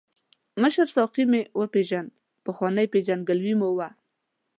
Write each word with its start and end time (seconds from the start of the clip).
مشر 0.61 0.87
ساقي 0.95 1.23
مې 1.31 1.41
وپیژاند، 1.59 2.09
پخوانۍ 2.45 2.87
پېژندګلوي 2.93 3.53
مو 3.59 3.69
وه. 3.77 3.89